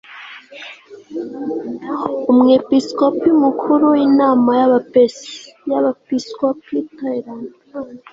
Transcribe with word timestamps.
umwepisikopi 2.31 3.29
mukuru 3.43 3.87
inama 4.07 4.49
y 5.71 5.75
abepiskopi 5.77 6.71
iterana 6.83 7.49